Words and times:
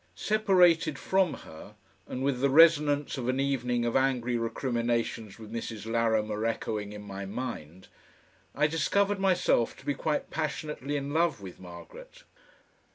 Separated 0.15 0.97
from 0.97 1.35
her, 1.45 1.75
and 2.07 2.23
with 2.23 2.41
the 2.41 2.49
resonance 2.49 3.19
of 3.19 3.27
an 3.29 3.39
evening 3.39 3.85
of 3.85 3.95
angry 3.95 4.35
recriminations 4.35 5.37
with 5.37 5.53
Mrs. 5.53 5.85
Larrimer 5.85 6.43
echoing 6.43 6.91
in 6.91 7.03
my 7.03 7.27
mind, 7.27 7.87
I 8.55 8.65
discovered 8.65 9.19
myself 9.19 9.77
to 9.77 9.85
be 9.85 9.93
quite 9.93 10.31
passionately 10.31 10.97
in 10.97 11.13
love 11.13 11.39
with 11.39 11.59
Margaret. 11.59 12.23